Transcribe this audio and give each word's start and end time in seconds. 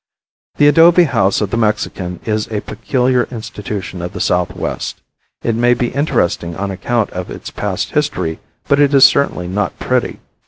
The 0.55 0.67
adobe 0.67 1.03
house 1.03 1.41
of 1.41 1.51
the 1.51 1.57
Mexican 1.61 2.21
is 2.25 2.47
a 2.51 2.61
peculiar 2.61 3.27
institution 3.29 4.01
of 4.01 4.13
the 4.13 4.19
southwest. 4.19 4.99
It 5.43 5.53
may 5.53 5.75
be 5.75 5.89
interesting 5.93 6.55
on 6.55 6.71
account 6.71 7.11
of 7.11 7.29
its 7.29 7.51
past 7.51 7.91
history, 7.91 8.39
but 8.67 8.79
it 8.79 8.95
is 8.95 9.05
certainly 9.05 9.47
not 9.47 9.77
pretty. 9.77 10.19